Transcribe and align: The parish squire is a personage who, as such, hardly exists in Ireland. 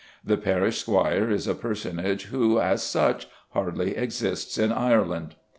The 0.25 0.35
parish 0.35 0.79
squire 0.79 1.29
is 1.29 1.45
a 1.45 1.53
personage 1.53 2.23
who, 2.23 2.59
as 2.59 2.81
such, 2.81 3.27
hardly 3.51 3.95
exists 3.95 4.57
in 4.57 4.71
Ireland. 4.71 5.35